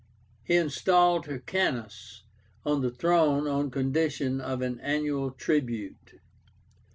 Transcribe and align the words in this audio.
He 0.43 0.55
installed 0.55 1.27
Hyrcánus 1.27 2.21
on 2.65 2.81
the 2.81 2.89
throne 2.89 3.45
on 3.45 3.69
condition 3.69 4.41
of 4.41 4.63
an 4.63 4.79
annual 4.79 5.29
tribute. 5.29 6.15